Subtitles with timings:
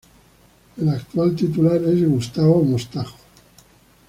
[0.77, 3.17] El actual titular es Gustavo Mostajo.